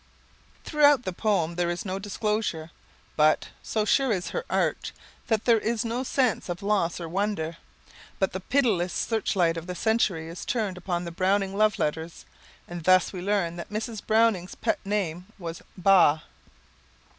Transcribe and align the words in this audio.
Throughout 0.63 1.03
the 1.03 1.13
poem 1.13 1.53
there 1.53 1.69
is 1.69 1.85
no 1.85 1.99
disclosure, 1.99 2.71
but, 3.15 3.49
so 3.61 3.85
sure 3.85 4.11
is 4.11 4.29
her 4.31 4.43
art, 4.49 4.93
that 5.27 5.45
there 5.45 5.59
is 5.59 5.85
no 5.85 6.01
sense 6.03 6.49
of 6.49 6.63
loss 6.63 6.99
or 6.99 7.07
wonder. 7.07 7.57
But 8.17 8.33
the 8.33 8.39
pitiless 8.39 8.93
searchlight 8.93 9.57
of 9.57 9.67
the 9.67 9.75
century 9.75 10.27
is 10.27 10.43
turned 10.43 10.75
upon 10.77 11.05
the 11.05 11.11
Browning 11.11 11.55
love 11.55 11.77
letters, 11.77 12.25
and 12.67 12.83
thus 12.83 13.13
we 13.13 13.21
learn 13.21 13.57
that 13.57 13.69
Mrs. 13.69 14.01
Browning's 14.03 14.55
pet 14.55 14.79
name 14.83 15.27
was 15.37 15.61
Ba! 15.77 16.23